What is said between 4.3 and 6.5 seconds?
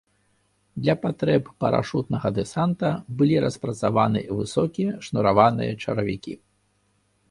высокія шнураваныя чаравікі.